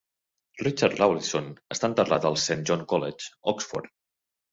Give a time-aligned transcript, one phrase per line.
[0.59, 3.93] Richard Rawlinson està enterrat al Saint John's College, Oxford.